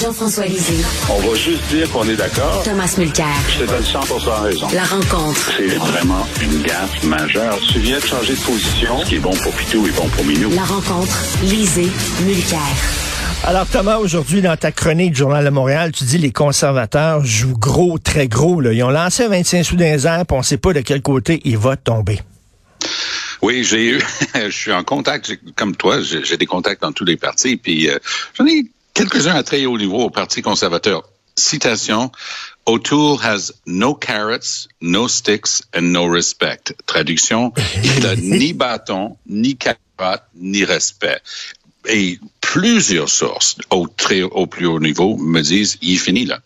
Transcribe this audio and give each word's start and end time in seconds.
Jean-François 0.00 0.46
Lisée. 0.46 0.84
On 1.10 1.18
va 1.28 1.34
juste 1.34 1.64
dire 1.70 1.90
qu'on 1.90 2.08
est 2.08 2.14
d'accord. 2.14 2.62
Thomas 2.62 2.94
Mulcair. 2.98 3.26
Je 3.48 3.64
te 3.64 3.68
donne 3.68 3.82
100 3.82 4.00
raison. 4.42 4.68
La 4.72 4.84
rencontre. 4.84 5.52
C'est 5.56 5.74
vraiment 5.74 6.24
une 6.40 6.62
gaffe 6.62 7.02
majeure. 7.02 7.58
Tu 7.72 7.80
viens 7.80 7.98
de 7.98 8.04
changer 8.04 8.34
de 8.34 8.40
position. 8.40 9.00
Ce 9.00 9.08
qui 9.08 9.16
est 9.16 9.18
bon 9.18 9.34
pour 9.42 9.52
Pitou 9.54 9.84
est 9.88 9.96
bon 9.96 10.08
pour 10.08 10.24
Minou. 10.24 10.50
La 10.50 10.62
rencontre. 10.62 11.18
Lisée. 11.42 11.88
Mulcair. 12.22 12.60
Alors 13.44 13.66
Thomas, 13.66 13.96
aujourd'hui 13.96 14.40
dans 14.40 14.56
ta 14.56 14.70
chronique 14.70 15.12
du 15.12 15.18
Journal 15.18 15.44
de 15.44 15.50
Montréal, 15.50 15.90
tu 15.90 16.04
dis 16.04 16.18
les 16.18 16.32
conservateurs 16.32 17.24
jouent 17.24 17.58
gros, 17.58 17.98
très 17.98 18.28
gros. 18.28 18.60
Là. 18.60 18.72
Ils 18.72 18.84
ont 18.84 18.90
lancé 18.90 19.24
un 19.24 19.28
25 19.28 19.64
sous 19.64 19.76
des 19.76 20.06
airs, 20.06 20.24
puis 20.26 20.36
on 20.36 20.38
ne 20.38 20.44
sait 20.44 20.58
pas 20.58 20.72
de 20.72 20.80
quel 20.80 21.02
côté 21.02 21.40
il 21.44 21.58
va 21.58 21.76
tomber. 21.76 22.20
Oui, 23.42 23.64
j'ai 23.64 23.84
eu, 23.90 24.00
je 24.34 24.50
suis 24.50 24.72
en 24.72 24.84
contact, 24.84 25.38
comme 25.56 25.74
toi, 25.74 26.00
j'ai 26.00 26.36
des 26.36 26.46
contacts 26.46 26.82
dans 26.82 26.92
tous 26.92 27.04
les 27.04 27.16
partis, 27.16 27.56
puis 27.56 27.88
euh, 27.88 27.98
j'en 28.36 28.46
ai 28.46 28.64
quelques-uns 28.98 29.36
à 29.36 29.44
très 29.44 29.64
haut 29.64 29.78
niveau 29.78 29.98
au 29.98 30.10
Parti 30.10 30.42
conservateur. 30.42 31.04
Citation, 31.36 32.10
O'Toole 32.66 33.18
has 33.22 33.52
no 33.64 33.94
carrots, 33.94 34.66
no 34.80 35.06
sticks 35.06 35.62
and 35.72 35.92
no 35.92 36.08
respect. 36.08 36.74
Traduction, 36.86 37.52
il 37.84 38.02
n'a 38.02 38.16
ni 38.38 38.52
bâton, 38.52 39.16
ni 39.26 39.56
carotte, 39.56 40.24
ni 40.34 40.64
respect. 40.64 41.20
Et 41.86 42.18
plusieurs 42.40 43.08
sources 43.08 43.56
au, 43.70 43.86
très, 43.86 44.22
au 44.22 44.48
plus 44.48 44.66
haut 44.66 44.80
niveau 44.80 45.16
me 45.16 45.42
disent, 45.42 45.78
il 45.80 46.00
finit 46.00 46.26
là. 46.26 46.40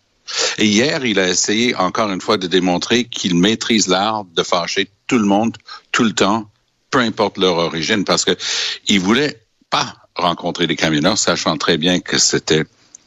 Et 0.58 0.66
hier, 0.66 1.06
il 1.06 1.18
a 1.18 1.28
essayé 1.28 1.74
encore 1.74 2.10
une 2.10 2.20
fois 2.20 2.36
de 2.36 2.46
démontrer 2.46 3.04
qu'il 3.04 3.34
maîtrise 3.34 3.88
l'art 3.88 4.26
de 4.26 4.42
fâcher 4.42 4.90
tout 5.06 5.18
le 5.18 5.24
monde, 5.24 5.56
tout 5.90 6.04
le 6.04 6.12
temps, 6.12 6.50
peu 6.90 6.98
importe 6.98 7.38
leur 7.38 7.56
origine, 7.56 8.04
parce 8.04 8.26
que 8.26 8.36
il 8.88 9.00
voulait 9.00 9.40
pas 9.70 10.01
rencontrer 10.16 10.66
les 10.66 10.76
camionneurs, 10.76 11.18
sachant 11.18 11.56
très 11.56 11.78
bien 11.78 12.00
que 12.00 12.18
c'était 12.18 12.64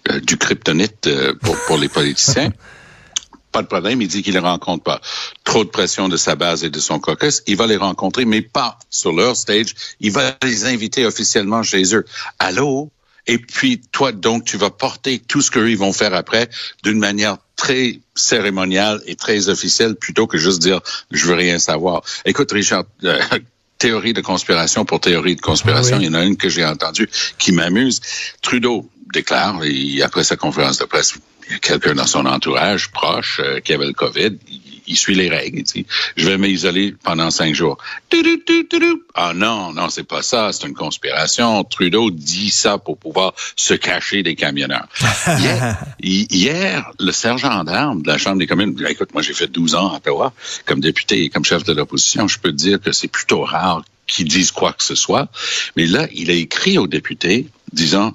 euh, 0.09 0.19
du 0.19 0.37
kryptonite 0.37 1.07
euh, 1.07 1.33
pour, 1.41 1.55
pour 1.67 1.77
les 1.77 1.89
politiciens. 1.89 2.51
pas 3.55 3.61
de 3.61 3.67
problème, 3.67 4.01
il 4.01 4.09
dit 4.09 4.21
qu'il 4.21 4.33
ne 4.33 4.39
les 4.39 4.45
rencontre 4.45 4.83
pas. 4.83 4.99
Trop 5.45 5.63
de 5.63 5.69
pression 5.69 6.09
de 6.09 6.17
sa 6.17 6.35
base 6.35 6.65
et 6.65 6.69
de 6.69 6.79
son 6.79 6.99
caucus, 6.99 7.41
il 7.47 7.55
va 7.55 7.67
les 7.67 7.77
rencontrer, 7.77 8.25
mais 8.25 8.41
pas 8.41 8.77
sur 8.89 9.13
leur 9.13 9.37
stage. 9.37 9.73
Il 10.01 10.11
va 10.11 10.35
les 10.43 10.65
inviter 10.65 11.05
officiellement 11.05 11.63
chez 11.63 11.95
eux. 11.95 12.03
Allô? 12.37 12.91
Et 13.27 13.37
puis, 13.37 13.81
toi, 13.93 14.11
donc, 14.11 14.43
tu 14.43 14.57
vas 14.57 14.71
porter 14.71 15.19
tout 15.19 15.41
ce 15.41 15.51
qu'ils 15.51 15.77
vont 15.77 15.93
faire 15.93 16.13
après 16.13 16.49
d'une 16.83 16.99
manière 16.99 17.37
très 17.55 18.01
cérémoniale 18.13 19.01
et 19.05 19.15
très 19.15 19.47
officielle 19.47 19.95
plutôt 19.95 20.27
que 20.27 20.37
juste 20.37 20.61
dire 20.61 20.81
je 21.11 21.25
veux 21.25 21.35
rien 21.35 21.57
savoir. 21.57 22.03
Écoute, 22.25 22.51
Richard, 22.51 22.83
euh, 23.05 23.21
théorie 23.77 24.13
de 24.13 24.21
conspiration 24.21 24.85
pour 24.85 24.99
théorie 24.99 25.35
de 25.35 25.41
conspiration. 25.41 25.99
Il 25.99 26.05
y 26.05 26.09
en 26.09 26.13
a 26.13 26.23
une 26.23 26.37
que 26.37 26.49
j'ai 26.49 26.65
entendue 26.65 27.09
qui 27.37 27.51
m'amuse. 27.51 28.01
Trudeau 28.41 28.89
déclare, 29.13 29.63
et 29.63 30.01
après 30.01 30.23
sa 30.23 30.35
conférence 30.35 30.77
de 30.77 30.85
presse, 30.85 31.15
quelqu'un 31.61 31.93
dans 31.95 32.07
son 32.07 32.25
entourage 32.25 32.89
proche 32.91 33.39
euh, 33.43 33.59
qui 33.59 33.73
avait 33.73 33.85
le 33.85 33.93
COVID. 33.93 34.37
Il, 34.87 34.95
suit 34.95 35.15
les 35.15 35.29
règles. 35.29 35.59
Il 35.59 35.63
dit, 35.63 35.85
je 36.15 36.27
vais 36.27 36.37
m'isoler 36.37 36.93
pendant 37.03 37.31
cinq 37.31 37.55
jours. 37.55 37.77
Ah 39.15 39.33
non, 39.33 39.73
non, 39.73 39.89
c'est 39.89 40.03
pas 40.03 40.21
ça. 40.21 40.51
C'est 40.51 40.67
une 40.67 40.75
conspiration. 40.75 41.63
Trudeau 41.63 42.11
dit 42.11 42.51
ça 42.51 42.77
pour 42.77 42.97
pouvoir 42.97 43.33
se 43.55 43.73
cacher 43.73 44.21
des 44.21 44.35
camionneurs. 44.35 44.87
hier, 45.39 45.77
hier, 45.99 46.91
le 46.99 47.11
sergent 47.11 47.63
d'armes 47.63 48.03
de 48.03 48.07
la 48.07 48.17
Chambre 48.17 48.37
des 48.37 48.47
communes, 48.47 48.75
écoute, 48.87 49.13
moi 49.13 49.23
j'ai 49.23 49.33
fait 49.33 49.47
12 49.47 49.73
ans 49.75 49.91
à 49.91 49.97
Ottawa 49.97 50.33
comme 50.65 50.81
député 50.81 51.23
et 51.23 51.29
comme 51.29 51.45
chef 51.45 51.63
de 51.63 51.73
l'opposition. 51.73 52.27
Je 52.27 52.37
peux 52.37 52.51
te 52.51 52.57
dire 52.57 52.79
que 52.79 52.91
c'est 52.91 53.07
plutôt 53.07 53.41
rare 53.43 53.83
qu'ils 54.07 54.27
disent 54.27 54.51
quoi 54.51 54.73
que 54.73 54.83
ce 54.83 54.95
soit. 54.95 55.29
Mais 55.75 55.87
là, 55.87 56.07
il 56.13 56.29
a 56.29 56.33
écrit 56.33 56.77
aux 56.77 56.87
députés 56.87 57.47
disant 57.73 58.13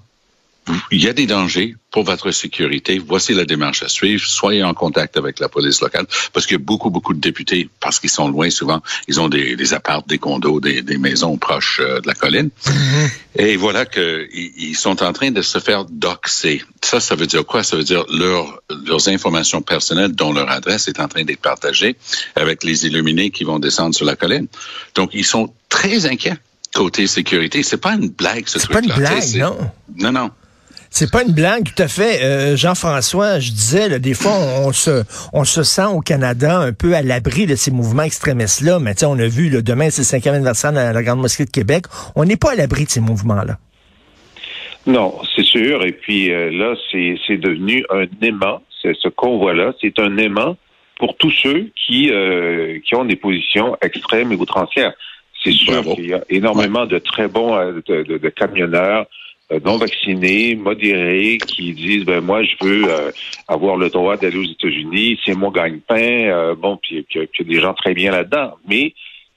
il 0.90 1.02
y 1.02 1.08
a 1.08 1.12
des 1.12 1.26
dangers 1.26 1.74
pour 1.90 2.04
votre 2.04 2.30
sécurité. 2.30 2.98
Voici 2.98 3.34
la 3.34 3.44
démarche 3.44 3.82
à 3.82 3.88
suivre. 3.88 4.24
Soyez 4.24 4.62
en 4.62 4.74
contact 4.74 5.16
avec 5.16 5.40
la 5.40 5.48
police 5.48 5.80
locale 5.80 6.06
parce 6.32 6.46
qu'il 6.46 6.54
y 6.54 6.60
a 6.60 6.64
beaucoup, 6.64 6.90
beaucoup 6.90 7.14
de 7.14 7.20
députés, 7.20 7.68
parce 7.80 7.98
qu'ils 7.98 8.10
sont 8.10 8.28
loin 8.28 8.50
souvent, 8.50 8.80
ils 9.08 9.20
ont 9.20 9.28
des, 9.28 9.56
des 9.56 9.74
apparts, 9.74 10.04
des 10.04 10.18
condos, 10.18 10.60
des, 10.60 10.82
des 10.82 10.98
maisons 10.98 11.36
proches 11.38 11.80
euh, 11.80 12.00
de 12.00 12.06
la 12.06 12.14
colline. 12.14 12.50
Mm-hmm. 12.64 13.10
Et 13.36 13.56
voilà 13.56 13.86
qu'ils 13.86 14.28
ils 14.32 14.76
sont 14.76 15.02
en 15.02 15.12
train 15.12 15.30
de 15.30 15.42
se 15.42 15.58
faire 15.58 15.84
doxer. 15.86 16.62
Ça, 16.82 17.00
ça 17.00 17.14
veut 17.16 17.26
dire 17.26 17.44
quoi? 17.44 17.62
Ça 17.62 17.76
veut 17.76 17.84
dire 17.84 18.04
leur, 18.12 18.62
leurs 18.86 19.08
informations 19.08 19.62
personnelles 19.62 20.12
dont 20.12 20.32
leur 20.32 20.50
adresse 20.50 20.88
est 20.88 21.00
en 21.00 21.08
train 21.08 21.24
d'être 21.24 21.40
partagée 21.40 21.96
avec 22.36 22.62
les 22.62 22.86
illuminés 22.86 23.30
qui 23.30 23.44
vont 23.44 23.58
descendre 23.58 23.94
sur 23.94 24.04
la 24.04 24.16
colline. 24.16 24.46
Donc, 24.94 25.10
ils 25.14 25.26
sont 25.26 25.52
très 25.68 26.06
inquiets 26.06 26.36
côté 26.72 27.08
sécurité. 27.08 27.64
C'est 27.64 27.78
pas 27.78 27.94
une 27.94 28.10
blague, 28.10 28.46
ce 28.46 28.58
truc-là. 28.58 28.80
C'est 28.80 28.88
pas 28.88 28.96
une 28.96 29.32
blague, 29.32 29.36
non? 29.36 29.70
Non, 29.96 30.12
non. 30.12 30.30
C'est 30.92 31.10
pas 31.10 31.22
une 31.22 31.32
blague, 31.32 31.64
tout 31.64 31.80
à 31.80 31.86
fait. 31.86 32.22
Euh, 32.22 32.56
Jean-François, 32.56 33.38
je 33.38 33.52
disais, 33.52 33.88
là, 33.88 33.98
des 34.00 34.12
fois, 34.12 34.32
on, 34.66 34.72
se, 34.72 35.04
on 35.32 35.44
se 35.44 35.62
sent 35.62 35.86
au 35.86 36.00
Canada 36.00 36.58
un 36.58 36.72
peu 36.72 36.94
à 36.94 37.02
l'abri 37.02 37.46
de 37.46 37.54
ces 37.54 37.70
mouvements 37.70 38.02
extrémistes-là. 38.02 38.80
Mais 38.80 39.02
on 39.04 39.18
a 39.18 39.28
vu, 39.28 39.50
là, 39.50 39.62
demain, 39.62 39.90
c'est 39.90 40.02
le 40.02 40.06
cinquième 40.06 40.34
anniversaire 40.34 40.72
de 40.72 40.78
la 40.78 41.02
Grande 41.02 41.20
Mosquée 41.20 41.44
de 41.44 41.50
Québec. 41.50 41.84
On 42.16 42.24
n'est 42.24 42.36
pas 42.36 42.52
à 42.52 42.54
l'abri 42.56 42.84
de 42.84 42.90
ces 42.90 43.00
mouvements-là. 43.00 43.56
Non, 44.86 45.14
c'est 45.36 45.44
sûr. 45.44 45.84
Et 45.84 45.92
puis 45.92 46.32
euh, 46.32 46.50
là, 46.50 46.74
c'est 46.90 47.36
devenu 47.36 47.84
un 47.90 48.06
aimant. 48.22 48.60
Ce 48.82 49.08
convoi-là, 49.08 49.74
c'est 49.80 49.98
un 49.98 50.16
aimant 50.16 50.56
pour 50.98 51.16
tous 51.16 51.30
ceux 51.30 51.70
qui, 51.76 52.10
euh, 52.10 52.78
qui 52.84 52.94
ont 52.94 53.04
des 53.04 53.16
positions 53.16 53.76
extrêmes 53.82 54.32
et 54.32 54.36
outrancières. 54.36 54.92
C'est 55.44 55.52
sûr 55.52 55.82
qu'il 55.94 56.08
y 56.08 56.14
a 56.14 56.22
énormément 56.28 56.86
de 56.86 56.98
très 56.98 57.28
bons 57.28 57.56
de, 57.86 58.02
de 58.02 58.28
camionneurs, 58.28 59.06
non 59.58 59.76
vaccinés, 59.76 60.54
modérés, 60.54 61.38
qui 61.38 61.72
disent 61.72 62.04
ben 62.04 62.20
moi 62.20 62.42
je 62.42 62.54
veux 62.60 62.84
euh, 62.88 63.10
avoir 63.48 63.76
le 63.76 63.90
droit 63.90 64.16
d'aller 64.16 64.36
aux 64.36 64.44
États-Unis, 64.44 65.18
c'est 65.24 65.34
mon 65.34 65.50
gagne-pain, 65.50 66.28
euh, 66.28 66.54
bon 66.54 66.76
puis 66.76 67.04
il 67.14 67.20
y 67.20 67.24
a 67.24 67.44
des 67.44 67.60
gens 67.60 67.74
très 67.74 67.92
bien 67.92 68.12
là-dedans, 68.12 68.54
mais 68.68 68.94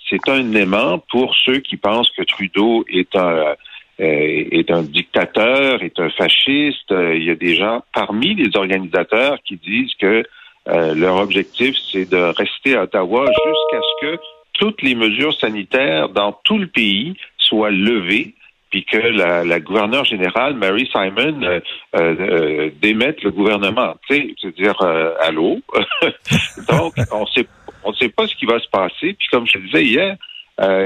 c'est 0.10 0.30
un 0.30 0.54
aimant 0.54 1.00
pour 1.10 1.36
ceux 1.36 1.60
qui 1.60 1.78
pensent 1.78 2.12
que 2.12 2.24
Trudeau 2.24 2.86
est 2.90 3.16
un 3.16 3.56
est 4.00 4.72
un 4.72 4.82
dictateur, 4.82 5.84
est 5.84 6.00
un 6.00 6.10
fasciste. 6.10 6.90
Il 6.90 7.24
y 7.24 7.30
a 7.30 7.36
des 7.36 7.56
gens 7.56 7.84
parmi 7.94 8.34
les 8.34 8.50
organisateurs 8.58 9.38
qui 9.46 9.56
disent 9.56 9.94
que 10.00 10.24
leur 10.66 11.18
objectif 11.18 11.76
c'est 11.92 12.10
de 12.10 12.18
rester 12.18 12.76
à 12.76 12.84
Ottawa 12.84 13.26
jusqu'à 13.28 13.82
ce 13.82 14.06
que 14.06 14.22
toutes 14.54 14.82
les 14.82 14.96
mesures 14.96 15.38
sanitaires 15.40 16.10
dans 16.10 16.34
tout 16.44 16.58
le 16.58 16.68
pays 16.68 17.16
soient 17.38 17.72
levées 17.72 18.34
puis 18.74 18.86
que 18.86 18.98
la, 18.98 19.44
la 19.44 19.60
gouverneure 19.60 20.04
générale, 20.04 20.56
Mary 20.56 20.90
Simon, 20.92 21.44
euh, 21.44 21.60
euh, 21.96 22.16
euh 22.20 22.70
démette 22.82 23.22
le 23.22 23.30
gouvernement. 23.30 23.94
C'est-à-dire, 24.10 24.82
euh, 24.82 25.14
allô? 25.22 25.60
Donc, 26.68 26.96
on 27.12 27.24
sait, 27.28 27.46
on 27.84 27.94
sait 27.94 28.10
pas 28.10 28.26
ce 28.26 28.34
qui 28.34 28.48
va 28.48 28.58
se 28.58 28.68
passer. 28.70 29.14
Puis 29.14 29.28
comme 29.32 29.46
je 29.46 29.60
disais 29.60 29.84
hier, 29.84 30.18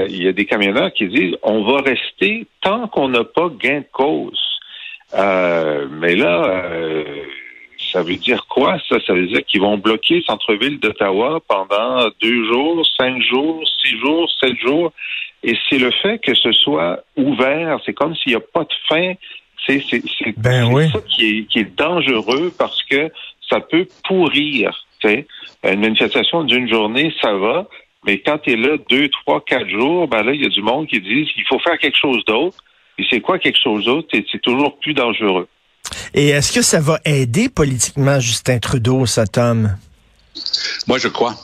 il 0.06 0.22
y 0.22 0.28
a 0.28 0.32
des 0.32 0.44
camionneurs 0.44 0.92
qui 0.92 1.08
disent, 1.08 1.36
on 1.42 1.62
va 1.62 1.80
rester 1.80 2.46
tant 2.60 2.88
qu'on 2.88 3.08
n'a 3.08 3.24
pas 3.24 3.48
gain 3.58 3.78
de 3.78 3.86
cause. 3.90 4.38
mais 5.14 6.14
là, 6.14 6.60
ça 7.90 8.02
veut 8.02 8.16
dire 8.16 8.44
quoi, 8.48 8.76
ça? 8.86 8.98
Ça 9.06 9.14
veut 9.14 9.28
dire 9.28 9.46
qu'ils 9.46 9.62
vont 9.62 9.78
bloquer 9.78 10.16
le 10.16 10.22
centre-ville 10.24 10.78
d'Ottawa 10.78 11.40
pendant 11.48 12.06
deux 12.20 12.52
jours, 12.52 12.86
cinq 12.98 13.22
jours, 13.22 13.66
six 13.82 13.98
jours, 13.98 14.30
sept 14.42 14.58
jours. 14.58 14.92
Et 15.42 15.56
c'est 15.68 15.78
le 15.78 15.90
fait 15.90 16.18
que 16.18 16.34
ce 16.34 16.52
soit 16.52 17.04
ouvert, 17.16 17.78
c'est 17.86 17.94
comme 17.94 18.14
s'il 18.16 18.32
n'y 18.32 18.36
a 18.36 18.40
pas 18.40 18.64
de 18.64 18.74
fin. 18.88 19.12
C'est 19.66 19.82
ben 20.38 20.90
ça 20.90 21.00
qui 21.06 21.26
est, 21.26 21.44
qui 21.44 21.58
est 21.58 21.76
dangereux 21.76 22.52
parce 22.56 22.82
que 22.84 23.10
ça 23.48 23.60
peut 23.60 23.86
pourrir. 24.06 24.84
Une 25.04 25.80
manifestation 25.80 26.42
d'une 26.44 26.68
journée, 26.68 27.12
ça 27.20 27.34
va, 27.34 27.68
mais 28.04 28.20
quand 28.20 28.38
tu 28.38 28.52
es 28.52 28.56
là 28.56 28.76
deux, 28.88 29.08
trois, 29.08 29.42
quatre 29.44 29.68
jours, 29.68 30.08
ben 30.08 30.22
là, 30.22 30.32
il 30.32 30.42
y 30.42 30.46
a 30.46 30.48
du 30.48 30.62
monde 30.62 30.86
qui 30.86 31.00
dit 31.00 31.26
qu'il 31.32 31.44
faut 31.48 31.58
faire 31.58 31.78
quelque 31.78 31.98
chose 31.98 32.24
d'autre. 32.26 32.56
Puis 32.96 33.06
c'est 33.10 33.20
quoi 33.20 33.38
quelque 33.38 33.58
chose 33.62 33.84
d'autre? 33.84 34.08
C'est 34.10 34.40
toujours 34.40 34.78
plus 34.78 34.94
dangereux. 34.94 35.48
Et 36.14 36.28
est-ce 36.28 36.52
que 36.52 36.62
ça 36.62 36.80
va 36.80 36.98
aider 37.04 37.48
politiquement 37.48 38.18
Justin 38.18 38.58
Trudeau, 38.58 39.06
ça, 39.06 39.26
Tom? 39.26 39.76
Moi, 40.86 40.98
je 40.98 41.08
crois. 41.08 41.34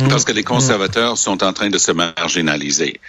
Mmh. 0.00 0.08
Parce 0.08 0.24
que 0.24 0.32
les 0.32 0.42
conservateurs 0.42 1.16
sont 1.16 1.44
en 1.44 1.52
train 1.52 1.70
de 1.70 1.78
se 1.78 1.92
marginaliser. 1.92 3.00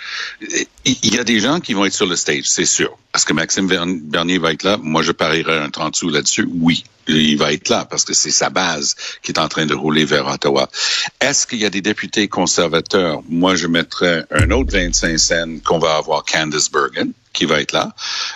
Il 0.86 1.16
y 1.16 1.18
a 1.18 1.24
des 1.24 1.40
gens 1.40 1.60
qui 1.60 1.74
vont 1.74 1.86
être 1.86 1.94
sur 1.94 2.06
le 2.06 2.16
stage, 2.16 2.44
c'est 2.46 2.66
sûr. 2.66 2.96
Est-ce 3.16 3.26
que 3.26 3.34
Maxime 3.34 3.68
Bernier 3.68 4.38
va 4.38 4.52
être 4.52 4.64
là? 4.64 4.78
Moi, 4.82 5.02
je 5.02 5.12
parierais 5.12 5.58
un 5.58 5.70
30 5.70 5.96
sous 5.96 6.10
là-dessus. 6.10 6.48
Oui, 6.54 6.84
il 7.08 7.38
va 7.38 7.54
être 7.54 7.70
là 7.70 7.86
parce 7.86 8.04
que 8.04 8.14
c'est 8.14 8.32
sa 8.32 8.50
base 8.50 8.96
qui 9.24 9.32
est 9.32 9.40
en 9.40 9.48
train 9.48 9.66
de 9.66 9.74
rouler 9.74 10.06
vers 10.06 10.28
Ottawa. 10.28 10.70
Est-ce 11.22 11.48
qu'il 11.48 11.60
y 11.60 11.66
a 11.66 11.72
des 11.72 11.82
députés 11.82 12.28
conservateurs? 12.28 13.22
Moi, 13.30 13.56
je 13.56 13.68
mettrais 13.68 14.26
un 14.30 14.52
autre 14.52 14.72
25 14.74 15.18
cents 15.18 15.58
qu'on 15.64 15.80
va 15.80 15.96
avoir 15.96 16.24
Candice 16.24 16.70
Bergen 16.70 17.14
qui 17.34 17.46
va 17.46 17.62
être 17.62 17.72
là. 17.72 17.94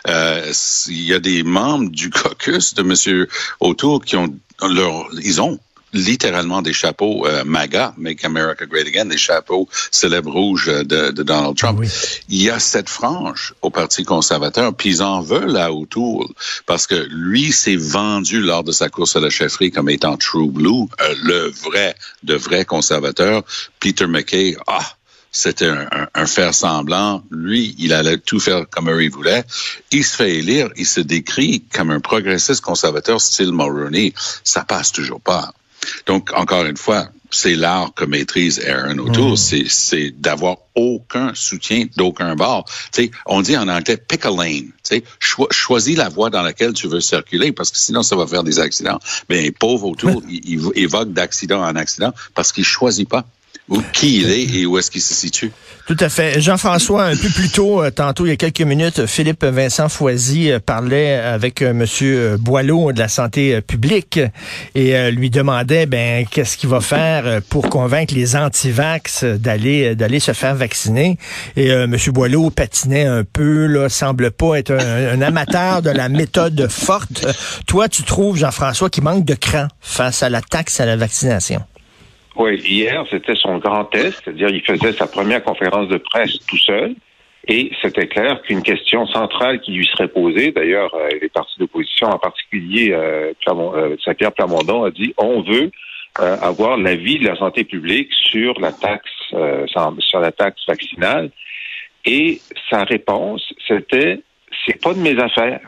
Euh, 0.08 0.52
il 0.88 1.04
y 1.04 1.14
a 1.14 1.20
des 1.20 1.44
membres 1.44 1.90
du 1.90 2.10
caucus 2.10 2.74
de 2.74 2.82
M. 2.82 3.28
O'Toole 3.60 4.04
qui 4.04 4.16
ont 4.16 4.34
leur, 4.62 5.08
ils 5.24 5.42
ont 5.42 5.60
littéralement 5.94 6.62
des 6.62 6.74
chapeaux 6.74 7.26
euh, 7.26 7.44
MAGA, 7.44 7.94
Make 7.98 8.24
America 8.26 8.66
Great 8.66 8.88
Again, 8.88 9.06
des 9.06 9.18
chapeaux 9.18 9.68
célèbres 9.92 10.32
rouges 10.32 10.68
de, 10.68 11.12
de 11.12 11.24
Donald 11.24 11.56
Trump. 11.58 11.80
Oui. 11.80 11.88
Il 12.30 12.42
y 12.42 12.50
a 12.50 12.60
cette 12.60 12.90
frange 12.90 13.54
au 13.62 13.70
Parti 13.70 14.04
conservateur, 14.04 14.74
puis 14.74 14.90
ils 14.90 15.02
en 15.02 15.22
veulent 15.22 15.58
à 15.58 15.74
O'Toole, 15.74 16.28
parce 16.66 16.88
que 16.88 17.08
lui 17.10 17.52
s'est 17.52 17.76
vendu 17.76 18.42
lors 18.42 18.64
de 18.64 18.72
sa 18.72 18.90
course 18.90 19.16
à 19.16 19.20
la 19.20 19.30
chefferie 19.30 19.72
comme 19.72 19.90
étant 19.90 20.18
True 20.18 20.50
Blue, 20.50 20.88
euh, 21.02 21.16
le 21.24 21.50
vrai, 21.50 21.96
de 22.24 22.36
vrai 22.36 22.66
conservateur. 22.66 23.44
Peter 23.80 24.08
McKay, 24.08 24.58
ah, 24.68 24.86
c'était 25.32 25.68
un, 25.68 25.88
un, 25.92 26.08
un, 26.14 26.26
faire 26.26 26.54
semblant. 26.54 27.24
Lui, 27.30 27.76
il 27.78 27.94
allait 27.94 28.18
tout 28.18 28.40
faire 28.40 28.66
comme 28.70 28.90
il 29.00 29.12
voulait. 29.12 29.44
Il 29.92 30.04
se 30.04 30.16
fait 30.16 30.36
élire, 30.36 30.70
il 30.76 30.88
se 30.88 31.02
décrit 31.02 31.64
comme 31.74 31.92
un 31.92 32.00
progressiste 32.00 32.62
conservateur 32.62 33.22
style 33.22 33.52
Mulroney. 33.52 34.14
Ça 34.44 34.64
passe 34.64 34.92
toujours 34.92 35.22
pas. 35.22 35.54
Donc, 36.06 36.32
encore 36.34 36.66
une 36.66 36.78
fois, 36.78 37.10
c'est 37.32 37.56
l'art 37.56 37.94
que 37.94 38.06
maîtrise 38.06 38.60
Aaron 38.66 38.98
O'Toole, 38.98 39.34
mmh. 39.34 39.68
c'est 39.68 40.12
d'avoir 40.12 40.58
aucun 40.76 41.32
soutien 41.36 41.86
d'aucun 41.96 42.36
bord. 42.36 42.66
sais, 42.92 43.12
on 43.26 43.42
dit 43.42 43.56
en 43.56 43.68
anglais 43.68 43.98
pick 43.98 44.26
a 44.26 44.32
lane. 44.32 44.72
Cho 45.20 45.48
choisis 45.52 45.96
la 45.96 46.10
voie 46.10 46.30
dans 46.30 46.42
laquelle 46.42 46.74
tu 46.74 46.88
veux 46.88 47.02
circuler 47.02 47.52
parce 47.52 47.70
que 47.72 47.78
sinon 47.78 48.02
ça 48.02 48.16
va 48.16 48.26
faire 48.26 48.44
des 48.44 48.60
accidents. 48.60 49.00
Mais 49.30 49.52
pauvre 49.52 49.90
O'Toole, 49.90 50.24
il, 50.30 50.42
il, 50.46 50.72
évoque 50.76 51.14
d'accident 51.14 51.62
en 51.62 51.76
accident 51.76 52.14
parce 52.34 52.52
qu'il 52.52 52.66
choisit 52.66 53.08
pas 53.08 53.26
où, 53.70 53.82
qui 53.94 54.18
il 54.22 54.32
est 54.32 54.44
et 54.44 54.66
où 54.66 54.78
est-ce 54.78 54.92
qu'il 54.92 55.02
se 55.02 55.14
situe? 55.14 55.52
Tout 55.90 55.98
à 56.00 56.10
fait. 56.10 56.40
Jean-François, 56.40 57.06
un 57.06 57.16
peu 57.16 57.30
plus 57.30 57.50
tôt, 57.50 57.82
euh, 57.82 57.90
tantôt, 57.90 58.28
il 58.28 58.30
y 58.30 58.32
a 58.32 58.36
quelques 58.36 58.62
minutes, 58.62 59.08
Philippe 59.08 59.44
Vincent 59.44 59.90
Foisy 59.90 60.52
euh, 60.52 60.60
parlait 60.60 61.16
avec 61.16 61.64
euh, 61.64 61.74
Monsieur 61.74 62.38
Boileau 62.38 62.92
de 62.92 63.00
la 63.00 63.08
santé 63.08 63.60
publique 63.62 64.20
et 64.76 65.12
lui 65.12 65.32
demandait 65.32 65.88
ben 65.88 66.26
qu'est-ce 66.30 66.58
qu'il 66.58 66.70
va 66.70 66.80
faire 66.80 67.42
pour 67.50 67.70
convaincre 67.70 68.14
les 68.14 68.36
anti-vax 68.36 69.24
d'aller 69.24 69.96
d'aller 69.96 70.20
se 70.20 70.34
faire 70.34 70.56
vacciner. 70.56 71.18
Et 71.56 71.74
Monsieur 71.88 72.12
Boileau 72.12 72.50
patinait 72.50 73.06
un 73.06 73.24
peu, 73.24 73.66
là, 73.66 73.90
semble 73.90 74.32
pas 74.32 74.56
être 74.56 74.72
un, 74.72 75.14
un 75.14 75.22
amateur 75.22 75.82
de 75.82 75.90
la 75.90 76.10
méthode 76.10 76.68
forte. 76.70 77.26
Toi, 77.66 77.90
tu 77.90 78.04
trouves, 78.04 78.38
Jean-François, 78.38 78.90
qu'il 78.90 79.04
manque 79.04 79.26
de 79.26 79.34
cran 79.36 79.68
face 79.82 80.24
à 80.24 80.30
la 80.30 80.42
taxe 80.42 80.80
à 80.80 80.86
la 80.86 80.96
vaccination? 80.96 81.62
Hier, 82.48 83.04
c'était 83.10 83.36
son 83.36 83.58
grand 83.58 83.86
test, 83.86 84.22
c'est-à-dire 84.24 84.50
il 84.50 84.62
faisait 84.62 84.94
sa 84.94 85.08
première 85.08 85.44
conférence 85.44 85.90
de 85.90 85.98
presse 85.98 86.40
tout 86.48 86.58
seul. 86.58 86.96
Et 87.48 87.72
c'était 87.82 88.08
clair 88.08 88.42
qu'une 88.44 88.62
question 88.62 89.08
centrale 89.08 89.60
qui 89.62 89.72
lui 89.72 89.86
serait 89.88 90.08
posée, 90.08 90.52
d'ailleurs, 90.52 90.94
euh, 90.94 91.10
les 91.22 91.30
partis 91.30 91.58
d'opposition, 91.58 92.08
en 92.08 92.20
particulier 92.20 92.92
euh, 92.92 93.34
euh, 93.48 93.96
Saint-Pierre 94.04 94.34
Plamondon, 94.34 94.84
a 94.84 94.92
dit 94.92 95.14
on 95.18 95.42
veut 95.42 95.72
avoir 96.16 96.76
l'avis 96.76 97.20
de 97.20 97.28
la 97.28 97.36
santé 97.38 97.64
publique 97.64 98.10
sur 98.12 98.60
la 98.60 98.74
taxe 98.74 99.10
sur 99.30 100.20
la 100.20 100.32
taxe 100.32 100.62
vaccinale. 100.68 101.30
Et 102.04 102.42
sa 102.70 102.84
réponse, 102.84 103.54
c'était 103.68 104.20
c'est 104.66 104.82
pas 104.82 104.94
de 104.94 105.00
mes 105.00 105.18
affaires. 105.18 105.62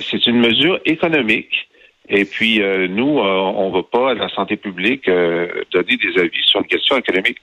C'est 0.00 0.26
une 0.26 0.40
mesure 0.40 0.80
économique. 0.86 1.68
Et 2.08 2.24
puis, 2.24 2.60
euh, 2.62 2.86
nous, 2.88 3.18
euh, 3.18 3.22
on 3.22 3.70
ne 3.70 3.74
va 3.74 3.82
pas 3.82 4.10
à 4.10 4.14
la 4.14 4.28
santé 4.28 4.56
publique 4.56 5.08
euh, 5.08 5.48
donner 5.72 5.96
des 5.96 6.20
avis 6.20 6.42
sur 6.44 6.60
une 6.60 6.66
question 6.66 6.96
économique. 6.96 7.38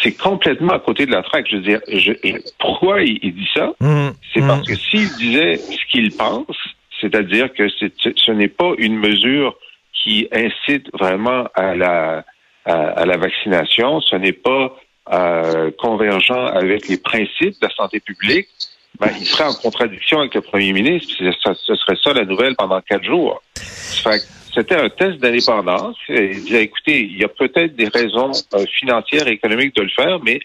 C'est 0.00 0.16
complètement 0.16 0.72
à 0.72 0.78
côté 0.78 1.04
de 1.04 1.12
la 1.12 1.22
traque. 1.22 1.46
Je 1.50 1.56
veux 1.56 1.62
dire, 1.62 1.80
je, 1.88 2.12
pourquoi 2.58 3.02
il, 3.02 3.18
il, 3.22 3.34
dit 3.34 3.48
ça? 3.54 3.74
Mmh, 3.80 4.08
c'est 4.32 4.40
mmh. 4.40 4.46
parce 4.46 4.66
que 4.66 4.74
s'il 4.74 5.08
disait 5.16 5.56
ce 5.56 5.92
qu'il 5.92 6.10
pense, 6.16 6.56
c'est-à-dire 7.00 7.52
que 7.52 7.68
ce 7.68 8.32
n'est 8.32 8.48
pas 8.48 8.72
une 8.78 8.96
mesure 8.98 9.54
qui 9.92 10.28
incite 10.32 10.88
vraiment 10.94 11.46
à 11.54 11.74
la, 11.74 12.24
à, 12.64 12.72
à 12.72 13.04
la 13.04 13.18
vaccination, 13.18 14.00
ce 14.00 14.16
n'est 14.16 14.32
pas 14.32 14.74
euh, 15.12 15.70
convergent 15.78 16.30
avec 16.30 16.88
les 16.88 16.96
principes 16.96 17.60
de 17.60 17.66
la 17.66 17.74
santé 17.74 18.00
publique, 18.00 18.48
ben, 19.00 19.10
il 19.18 19.26
serait 19.26 19.44
en 19.44 19.54
contradiction 19.54 20.20
avec 20.20 20.34
le 20.34 20.40
premier 20.40 20.72
ministre. 20.72 21.12
Ce 21.18 21.74
serait 21.74 21.96
ça 22.02 22.12
la 22.12 22.24
nouvelle 22.24 22.54
pendant 22.56 22.80
quatre 22.80 23.04
jours. 23.04 23.42
C'était 24.54 24.76
un 24.76 24.88
test 24.88 25.18
d'indépendance. 25.18 25.96
Il 26.08 26.44
disait, 26.44 26.62
écoutez, 26.62 27.02
il 27.02 27.18
y 27.18 27.24
a 27.24 27.28
peut-être 27.28 27.74
des 27.74 27.88
raisons 27.88 28.30
euh, 28.54 28.64
financières 28.78 29.26
et 29.26 29.32
économiques 29.32 29.74
de 29.74 29.82
le 29.82 29.88
faire, 29.88 30.20
mais 30.22 30.38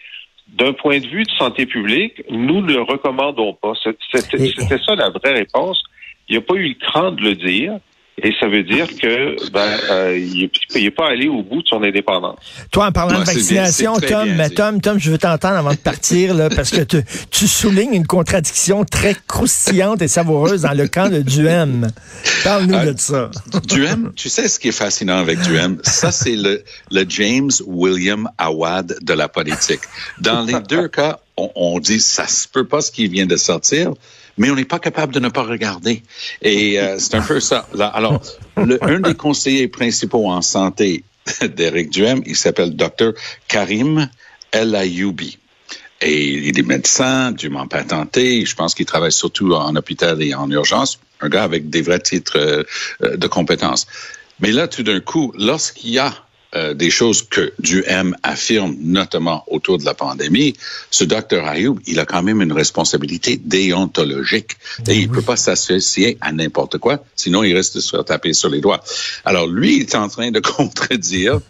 d'un 0.48 0.72
point 0.72 0.98
de 0.98 1.06
vue 1.06 1.22
de 1.22 1.30
santé 1.30 1.64
publique, 1.64 2.22
nous 2.28 2.60
ne 2.60 2.72
le 2.72 2.82
recommandons 2.82 3.54
pas. 3.54 3.72
C'était 4.12 4.78
ça 4.78 4.96
la 4.96 5.10
vraie 5.10 5.34
réponse. 5.34 5.80
Il 6.28 6.32
n'y 6.32 6.38
a 6.38 6.40
pas 6.40 6.54
eu 6.54 6.68
le 6.68 6.74
cran 6.74 7.12
de 7.12 7.22
le 7.22 7.34
dire. 7.36 7.78
Et 8.22 8.32
ça 8.38 8.48
veut 8.48 8.62
dire 8.62 8.86
que 8.96 9.50
ben, 9.50 9.78
euh, 9.90 10.18
il 10.18 10.50
n'est 10.74 10.90
pas 10.90 11.08
allé 11.08 11.28
au 11.28 11.42
bout 11.42 11.62
de 11.62 11.68
son 11.68 11.82
indépendance. 11.82 12.38
Toi, 12.70 12.86
en 12.86 12.92
parlant 12.92 13.20
de 13.20 13.24
vaccination, 13.24 13.94
Tom, 13.94 14.28
mais 14.36 14.50
Tom, 14.50 14.80
Tom, 14.80 14.98
je 14.98 15.10
veux 15.10 15.18
t'entendre 15.18 15.56
avant 15.56 15.72
de 15.72 15.76
partir, 15.76 16.34
là, 16.34 16.50
parce 16.50 16.70
que 16.70 16.82
tu, 16.82 17.02
tu, 17.30 17.46
soulignes 17.46 17.94
une 17.94 18.06
contradiction 18.06 18.84
très 18.84 19.16
croustillante 19.26 20.02
et 20.02 20.08
savoureuse 20.08 20.62
dans 20.62 20.76
le 20.76 20.86
camp 20.88 21.10
de 21.10 21.22
Duhem. 21.22 21.88
Parle-nous 22.44 22.74
euh, 22.74 22.92
de 22.92 22.98
ça. 22.98 23.30
Duhem, 23.66 24.12
tu 24.14 24.28
sais 24.28 24.48
ce 24.48 24.58
qui 24.58 24.68
est 24.68 24.72
fascinant 24.72 25.18
avec 25.18 25.40
Duhem? 25.40 25.78
Ça, 25.82 26.12
c'est 26.12 26.36
le, 26.36 26.62
le 26.90 27.04
James 27.08 27.50
William 27.66 28.28
Awad 28.38 28.98
de 29.00 29.12
la 29.14 29.28
politique. 29.28 29.80
Dans 30.20 30.42
les 30.42 30.60
deux 30.68 30.88
cas, 30.88 31.20
on, 31.36 31.50
on 31.54 31.78
dit 31.78 32.00
ça 32.00 32.26
se 32.26 32.46
peut 32.46 32.66
pas 32.66 32.80
ce 32.80 32.90
qui 32.90 33.08
vient 33.08 33.26
de 33.26 33.36
sortir 33.36 33.92
mais 34.40 34.50
on 34.50 34.54
n'est 34.54 34.64
pas 34.64 34.78
capable 34.78 35.12
de 35.12 35.20
ne 35.20 35.28
pas 35.28 35.42
regarder. 35.42 36.02
Et 36.40 36.80
euh, 36.80 36.98
c'est 36.98 37.14
un 37.14 37.20
peu 37.20 37.40
ça. 37.40 37.68
Alors, 37.78 38.22
le, 38.56 38.82
un 38.82 38.98
des 38.98 39.14
conseillers 39.14 39.68
principaux 39.68 40.30
en 40.30 40.40
santé 40.40 41.04
d'Éric 41.42 41.90
Duhem, 41.90 42.22
il 42.24 42.36
s'appelle 42.36 42.74
Dr. 42.74 43.12
Karim 43.48 44.08
El 44.50 44.74
Ayoubi. 44.74 45.38
Et 46.00 46.28
il 46.48 46.58
est 46.58 46.62
médecin, 46.62 47.32
dûment 47.32 47.66
patenté. 47.66 48.46
Je 48.46 48.54
pense 48.56 48.74
qu'il 48.74 48.86
travaille 48.86 49.12
surtout 49.12 49.52
en 49.52 49.76
hôpital 49.76 50.22
et 50.22 50.34
en 50.34 50.50
urgence. 50.50 50.98
Un 51.20 51.28
gars 51.28 51.44
avec 51.44 51.68
des 51.68 51.82
vrais 51.82 52.00
titres 52.00 52.38
euh, 52.38 53.16
de 53.16 53.26
compétences. 53.26 53.86
Mais 54.40 54.52
là, 54.52 54.68
tout 54.68 54.82
d'un 54.82 55.00
coup, 55.00 55.34
lorsqu'il 55.36 55.90
y 55.90 55.98
a 55.98 56.14
euh, 56.54 56.74
des 56.74 56.90
choses 56.90 57.22
que 57.22 57.52
M 57.86 58.16
affirme, 58.22 58.76
notamment 58.80 59.44
autour 59.46 59.78
de 59.78 59.84
la 59.84 59.94
pandémie, 59.94 60.54
ce 60.90 61.04
docteur 61.04 61.46
Ayoub, 61.46 61.78
il 61.86 62.00
a 62.00 62.04
quand 62.04 62.22
même 62.22 62.42
une 62.42 62.52
responsabilité 62.52 63.36
déontologique. 63.36 64.56
Et 64.88 64.96
il 64.96 65.08
ne 65.08 65.14
peut 65.14 65.22
pas 65.22 65.36
s'associer 65.36 66.18
à 66.20 66.32
n'importe 66.32 66.78
quoi, 66.78 67.04
sinon 67.14 67.44
il 67.44 67.54
se 67.80 67.90
faire 67.90 68.04
taper 68.04 68.32
sur 68.32 68.48
les 68.48 68.60
doigts. 68.60 68.82
Alors 69.24 69.46
lui, 69.46 69.76
il 69.76 69.82
est 69.82 69.94
en 69.94 70.08
train 70.08 70.30
de 70.30 70.40
contredire 70.56 71.40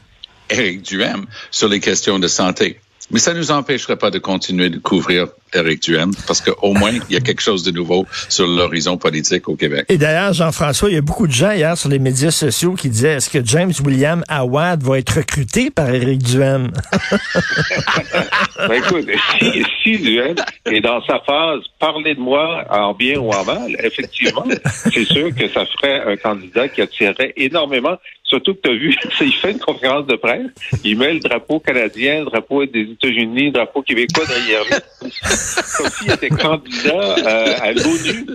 Eric 0.51 0.83
Duhem 0.83 1.27
sur 1.51 1.69
les 1.69 1.81
questions 1.81 2.19
de 2.19 2.29
santé. 2.29 2.81
Mais 3.11 3.19
ça 3.19 3.33
ne 3.33 3.39
nous 3.39 3.51
empêcherait 3.51 3.97
pas 3.97 4.11
de 4.11 4.19
continuer 4.19 4.71
de 4.71 4.79
couvrir 4.79 5.29
Eric 5.55 5.83
Duhem, 5.83 6.13
parce 6.27 6.41
qu'au 6.41 6.73
moins, 6.75 6.93
il 7.09 7.15
y 7.15 7.17
a 7.17 7.21
quelque 7.21 7.43
chose 7.43 7.63
de 7.63 7.71
nouveau 7.71 8.07
sur 8.29 8.47
l'horizon 8.47 8.97
politique 8.97 9.49
au 9.49 9.57
Québec. 9.57 9.87
Et 9.89 9.99
d'ailleurs, 9.99 10.33
Jean-François, 10.33 10.91
il 10.91 10.95
y 10.95 10.99
a 10.99 11.03
beaucoup 11.03 11.27
de 11.27 11.33
gens 11.33 11.53
hier 11.53 11.77
sur 11.77 11.89
les 11.89 11.99
médias 11.99 12.31
sociaux 12.31 12.75
qui 12.75 12.89
disaient 12.89 13.15
est-ce 13.15 13.31
que 13.31 13.45
James 13.45 13.73
William 13.85 14.25
Awad 14.29 14.83
va 14.83 14.99
être 14.99 15.17
recruté 15.17 15.71
par 15.71 15.91
Eric 15.91 16.23
Duhem? 16.23 16.71
ben 18.69 18.73
écoute, 18.73 19.09
si, 19.39 19.65
si 19.83 19.99
Duhem 19.99 20.37
est 20.67 20.81
dans 20.81 21.05
sa 21.05 21.21
phase 21.21 21.61
parler 21.79 22.15
de 22.15 22.21
moi 22.21 22.65
en 22.71 22.95
bien 22.95 23.19
ou 23.19 23.31
en 23.31 23.45
mal, 23.45 23.77
effectivement, 23.83 24.45
c'est 24.93 25.05
sûr 25.05 25.35
que 25.35 25.49
ça 25.49 25.65
ferait 25.67 26.03
un 26.13 26.17
candidat 26.17 26.69
qui 26.69 26.83
attirerait 26.83 27.33
énormément 27.37 27.97
Surtout 28.31 28.55
que 28.55 28.61
tu 28.63 28.71
as 28.71 28.75
vu, 28.75 28.97
il 29.23 29.33
fait 29.33 29.51
une 29.51 29.59
conférence 29.59 30.07
de 30.07 30.15
presse, 30.15 30.47
il 30.85 30.97
met 30.97 31.15
le 31.15 31.19
drapeau 31.19 31.59
canadien, 31.59 32.21
le 32.21 32.27
drapeau 32.27 32.65
des 32.65 32.83
États-Unis, 32.83 33.47
le 33.47 33.51
drapeau 33.51 33.83
québécois 33.83 34.25
derrière 34.25 34.63
lui. 34.71 35.11
s'il 35.99 36.13
était 36.13 36.29
candidat 36.29 36.93
euh, 36.95 37.55
à 37.61 37.73
l'ONU. 37.73 38.27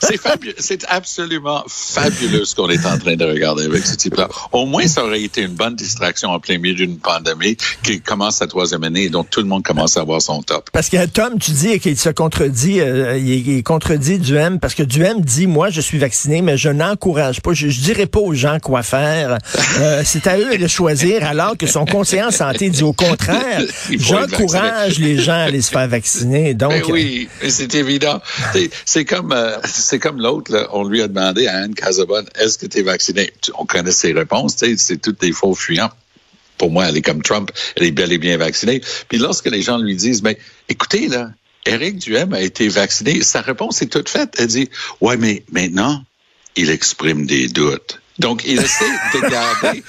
C'est 0.00 0.20
fabuleux. 0.20 0.54
C'est 0.58 0.84
absolument 0.88 1.64
fabuleux 1.68 2.44
ce 2.44 2.54
qu'on 2.54 2.68
est 2.68 2.84
en 2.86 2.98
train 2.98 3.16
de 3.16 3.24
regarder 3.24 3.64
avec 3.64 3.84
ce 3.86 3.96
type-là. 3.96 4.28
Au 4.52 4.66
moins, 4.66 4.86
ça 4.86 5.04
aurait 5.04 5.22
été 5.22 5.42
une 5.42 5.54
bonne 5.54 5.74
distraction 5.74 6.30
en 6.30 6.40
plein 6.40 6.58
milieu 6.58 6.74
d'une 6.74 6.98
pandémie 6.98 7.56
qui 7.82 8.00
commence 8.00 8.36
sa 8.36 8.46
troisième 8.46 8.84
année 8.84 9.04
et 9.04 9.08
donc 9.10 9.30
tout 9.30 9.40
le 9.40 9.46
monde 9.46 9.62
commence 9.62 9.96
à 9.96 10.00
avoir 10.00 10.22
son 10.22 10.42
top. 10.42 10.70
Parce 10.72 10.88
que 10.88 11.04
Tom, 11.06 11.38
tu 11.38 11.50
dis 11.52 11.78
qu'il 11.80 11.98
se 11.98 12.10
contredit, 12.10 12.80
euh, 12.80 13.18
il, 13.18 13.48
il, 13.48 13.62
contredit 13.62 14.18
Duhem 14.18 14.60
parce 14.60 14.74
que 14.74 14.82
Duhem 14.82 15.20
dit, 15.20 15.46
moi, 15.46 15.70
je 15.70 15.80
suis 15.80 15.98
vacciné, 15.98 16.42
mais 16.42 16.56
je 16.56 16.68
n'encourage 16.68 17.40
pas, 17.40 17.52
je, 17.52 17.68
je 17.68 17.80
dirais 17.80 18.06
pas 18.06 18.20
aux 18.20 18.34
gens 18.34 18.58
quoi 18.60 18.82
faire. 18.82 19.38
Euh, 19.78 20.02
c'est 20.04 20.26
à 20.26 20.38
eux 20.38 20.56
de 20.56 20.66
choisir, 20.66 21.24
alors 21.24 21.56
que 21.56 21.66
son 21.66 21.84
conseiller 21.84 22.22
en 22.22 22.30
santé 22.30 22.70
dit 22.70 22.82
au 22.82 22.92
contraire, 22.92 23.62
j'encourage 23.90 24.53
les 24.98 25.18
gens 25.18 25.32
à 25.32 25.44
aller 25.44 25.62
se 25.62 25.70
faire 25.70 25.88
vacciner. 25.88 26.54
Donc, 26.54 26.70
Ben 26.70 26.82
oui, 26.88 27.28
c'est 27.48 27.74
évident. 27.74 28.20
C'est 28.84 29.04
comme 29.04 29.32
euh, 29.32 29.58
c'est 29.64 29.98
comme 29.98 30.20
l'autre. 30.20 30.68
On 30.72 30.84
lui 30.84 31.02
a 31.02 31.08
demandé 31.08 31.46
à 31.46 31.58
Anne 31.58 31.74
Casabonne, 31.74 32.26
est-ce 32.38 32.58
que 32.58 32.66
tu 32.66 32.78
es 32.78 32.82
vacciné 32.82 33.32
On 33.58 33.66
connaît 33.66 33.92
ses 33.92 34.12
réponses. 34.12 34.56
C'est 34.76 35.00
toutes 35.00 35.20
des 35.20 35.32
faux 35.32 35.54
fuyants. 35.54 35.90
Pour 36.58 36.70
moi, 36.70 36.86
elle 36.88 36.96
est 36.96 37.02
comme 37.02 37.22
Trump. 37.22 37.50
Elle 37.76 37.84
est 37.84 37.90
bel 37.90 38.12
et 38.12 38.18
bien 38.18 38.36
vaccinée. 38.36 38.80
Puis 39.08 39.18
lorsque 39.18 39.46
les 39.46 39.62
gens 39.62 39.78
lui 39.78 39.96
disent, 39.96 40.22
ben 40.22 40.34
écoutez 40.68 41.08
là, 41.08 41.30
Éric 41.66 41.98
Duhem 41.98 42.32
a 42.34 42.40
été 42.40 42.68
vacciné, 42.68 43.22
sa 43.22 43.40
réponse 43.40 43.80
est 43.82 43.86
toute 43.86 44.08
faite. 44.08 44.34
Elle 44.38 44.48
dit, 44.48 44.70
ouais, 45.00 45.16
mais 45.16 45.44
maintenant, 45.50 46.02
il 46.56 46.70
exprime 46.70 47.26
des 47.26 47.48
doutes. 47.48 48.00
Donc, 48.18 48.42
il 48.46 48.60
essaie 48.60 48.84
de 49.14 49.28
garder 49.28 49.82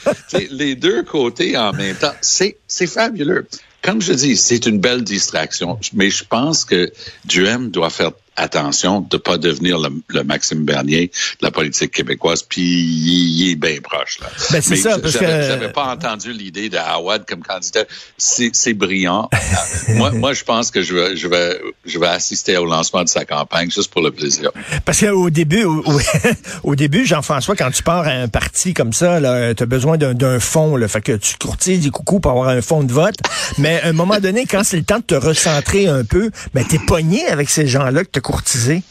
les 0.50 0.75
deux 0.75 1.03
côtés 1.03 1.57
en 1.57 1.74
même 1.74 1.95
temps. 1.95 2.13
C'est, 2.22 2.57
c'est 2.67 2.88
fabuleux. 2.88 3.48
Comme 3.86 4.01
je 4.01 4.13
dis, 4.13 4.36
c'est 4.36 4.65
une 4.65 4.80
belle 4.80 5.04
distraction, 5.04 5.77
mais 5.94 6.10
je 6.10 6.24
pense 6.24 6.65
que 6.65 6.92
Duhem 7.25 7.70
doit 7.70 7.92
faire 7.92 8.13
attention 8.36 9.01
de 9.01 9.18
pas 9.18 9.38
devenir 9.38 9.80
le, 9.80 9.89
le, 10.10 10.24
Maxime 10.24 10.65
Bernier 10.65 11.12
de 11.39 11.46
la 11.46 11.51
politique 11.51 11.92
québécoise, 11.92 12.44
puis 12.44 12.62
il, 12.62 13.51
est 13.51 13.56
bien 13.56 13.77
proche. 13.82 14.20
Là. 14.20 14.27
Ben, 14.51 14.62
c'est 14.62 14.75
ça, 14.75 15.00
parce 15.00 15.13
j'avais, 15.13 15.25
que... 15.25 15.48
j'avais 15.48 15.72
pas 15.72 15.86
entendu 15.86 16.34
l'idée 16.34 16.70
de 16.70 16.77
Howard 16.77 17.25
comme 17.27 17.44
candidat. 17.44 17.86
C'est, 18.18 18.51
c'est 18.54 18.74
brillant. 18.74 19.30
moi, 19.89 20.12
moi, 20.12 20.34
je 20.34 20.44
pense 20.44 20.72
que 20.72 20.82
je 20.82 20.96
vais, 20.96 21.18
je 21.18 21.27
vais, 21.27 21.60
je 21.86 22.00
vais 22.00 22.08
assister 22.08 22.58
au 22.58 22.65
lancement 22.65 23.04
de 23.04 23.10
sa 23.10 23.25
campagne 23.25 23.72
juste 23.72 23.92
pour 23.92 24.01
le 24.01 24.12
plaisir. 24.12 24.51
Parce 24.84 25.00
qu'au 25.00 25.30
début, 25.30 25.63
au, 25.63 25.84
au, 26.63 26.75
début, 26.75 27.06
Jean-François, 27.06 27.56
quand 27.56 27.72
tu 27.72 27.84
pars 27.84 28.08
à 28.08 28.12
un 28.12 28.27
parti 28.27 28.74
comme 28.74 28.94
ça, 28.94 29.20
tu 29.54 29.63
as 29.63 29.65
besoin 29.65 29.98
d'un, 29.98 30.13
d'un 30.13 30.39
fonds. 30.39 30.75
Là, 30.75 30.88
fait 30.88 31.01
que 31.01 31.13
tu 31.13 31.36
courtises 31.38 31.82
des 31.82 31.89
coucous 31.89 32.20
pour 32.20 32.32
avoir 32.32 32.50
un 32.50 32.62
fonds 32.62 32.84
de 32.84 32.92
vote. 32.92 33.15
Mais 33.58 33.82
à 33.82 33.88
un 33.88 33.94
moment 33.94 34.20
donné, 34.20 34.46
quand 34.46 34.63
c'est 34.63 34.77
le 34.77 34.84
temps 34.84 35.00
de 35.00 35.04
te 35.04 35.15
recentrer 35.15 35.88
un 35.88 36.04
peu, 36.04 36.32
ben, 36.54 36.65
t'es 36.65 36.80
pogné 36.80 37.25
avec 37.27 37.50
ces 37.50 37.68
gens-là 37.68 38.04
que 38.04 38.10
t'as 38.12 38.22
courtisé. 38.25 38.82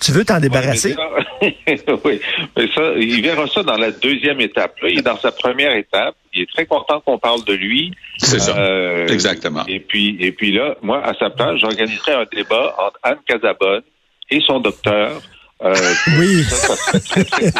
Tu 0.00 0.12
veux 0.12 0.24
t'en 0.24 0.38
débarrasser? 0.38 0.94
Ouais, 1.40 1.56
mais 1.66 1.76
ça, 1.78 1.94
oui, 2.04 2.20
mais 2.54 2.68
ça, 2.74 2.82
il 2.96 3.22
verra 3.22 3.46
ça 3.46 3.62
dans 3.62 3.78
la 3.78 3.90
deuxième 3.90 4.40
étape. 4.42 4.78
Là. 4.82 4.88
Il 4.90 4.98
est 4.98 5.02
dans 5.02 5.18
sa 5.18 5.32
première 5.32 5.74
étape. 5.74 6.14
Il 6.34 6.42
est 6.42 6.50
très 6.52 6.66
content 6.66 7.00
qu'on 7.00 7.18
parle 7.18 7.42
de 7.44 7.54
lui. 7.54 7.92
C'est 8.18 8.38
ça. 8.40 8.54
Euh, 8.58 9.06
Exactement. 9.06 9.64
Et 9.66 9.80
puis, 9.80 10.16
et 10.20 10.32
puis 10.32 10.52
là, 10.52 10.76
moi, 10.82 11.02
à 11.02 11.14
sa 11.14 11.30
place, 11.30 11.58
j'organiserai 11.58 12.12
un 12.12 12.26
débat 12.30 12.76
entre 12.78 12.98
Anne 13.02 13.18
Casabonne 13.26 13.82
et 14.30 14.40
son 14.46 14.60
docteur. 14.60 15.22
Euh, 15.62 15.74
oui. 16.18 16.44
Ça, 16.44 16.74
ça, 16.76 16.98
serait 17.00 17.24
très, 17.24 17.50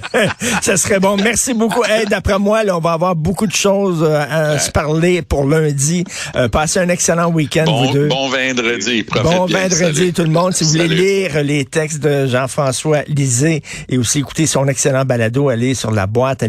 très 0.00 0.28
ça 0.62 0.76
serait 0.76 1.00
bon. 1.00 1.16
Merci 1.16 1.52
beaucoup. 1.52 1.82
Hey, 1.84 2.06
D'après 2.06 2.38
moi, 2.38 2.62
là, 2.64 2.76
on 2.76 2.80
va 2.80 2.92
avoir 2.92 3.16
beaucoup 3.16 3.46
de 3.46 3.52
choses 3.52 4.02
euh, 4.02 4.24
à 4.28 4.52
ouais. 4.52 4.58
se 4.58 4.70
parler 4.70 5.22
pour 5.22 5.44
lundi. 5.44 6.04
Euh, 6.36 6.48
passez 6.48 6.78
un 6.78 6.88
excellent 6.88 7.30
week-end, 7.30 7.64
bon, 7.64 7.86
vous 7.86 7.92
deux. 7.92 8.08
Bon 8.08 8.28
vendredi. 8.28 9.02
Bon 9.02 9.46
bien. 9.46 9.68
vendredi, 9.68 9.76
Salut. 9.76 10.12
tout 10.12 10.22
le 10.22 10.30
monde. 10.30 10.52
Si 10.54 10.64
vous 10.64 10.70
Salut. 10.76 10.84
voulez 10.84 11.28
lire 11.28 11.42
les 11.42 11.64
textes 11.64 12.00
de 12.00 12.26
Jean-François 12.26 13.02
Lisée 13.08 13.62
et 13.88 13.98
aussi 13.98 14.20
écouter 14.20 14.46
son 14.46 14.68
excellent 14.68 15.04
balado, 15.04 15.48
allez 15.48 15.74
sur 15.74 15.90
la 15.90 16.06
boîte 16.06 16.42
à 16.42 16.46